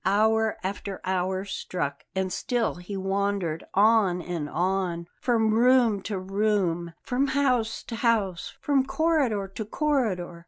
[0.03, 6.93] Hour after hour struck, and still he wandered on and on, from room to room,
[7.03, 10.39] from house to house, from corridor to corridor.